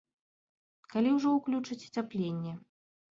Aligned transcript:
Калі 0.93 1.09
ўжо 1.17 1.33
ўключаць 1.33 1.77
ацяпленне? 1.91 2.55